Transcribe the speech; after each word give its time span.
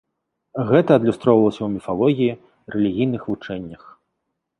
Гэта 0.69 0.91
адлюстроўвалася 0.99 1.55
ў 1.63 1.69
міфалогіі, 1.75 2.37
рэлігійных 2.77 3.21
вучэннях. 3.33 3.83